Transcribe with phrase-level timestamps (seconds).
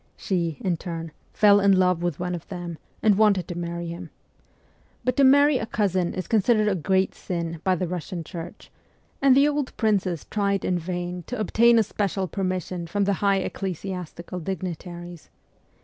[0.15, 4.09] She, in turn, fell in love with one of them, and wanted to marry him.
[5.03, 8.71] But to marry a cousin is considered a great sin by the Russian Church,
[9.21, 13.47] and the old princess tried in vain to obtain a special permission from the high
[13.47, 15.29] eccle siastical dignitaries.